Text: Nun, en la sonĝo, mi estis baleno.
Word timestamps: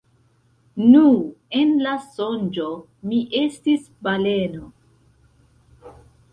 Nun, 0.85 1.19
en 1.59 1.75
la 1.87 1.93
sonĝo, 2.15 2.67
mi 3.11 3.21
estis 3.43 3.87
baleno. 4.09 4.75